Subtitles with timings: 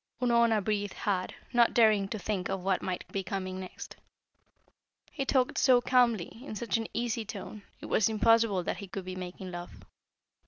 [0.19, 3.97] Unorna breathed hard, not daring to think of what might be coming next.
[5.11, 9.05] He talked so calmly, in such an easy tone, it was impossible that he could
[9.05, 9.69] be making love.